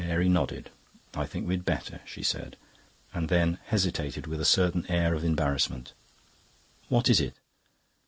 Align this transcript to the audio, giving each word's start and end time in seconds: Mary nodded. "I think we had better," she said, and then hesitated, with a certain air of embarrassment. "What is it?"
Mary 0.03 0.27
nodded. 0.27 0.71
"I 1.13 1.27
think 1.27 1.47
we 1.47 1.53
had 1.53 1.63
better," 1.63 2.01
she 2.05 2.23
said, 2.23 2.57
and 3.13 3.29
then 3.29 3.59
hesitated, 3.67 4.25
with 4.25 4.41
a 4.41 4.45
certain 4.45 4.83
air 4.89 5.13
of 5.13 5.23
embarrassment. 5.23 5.93
"What 6.89 7.07
is 7.07 7.19
it?" 7.21 7.35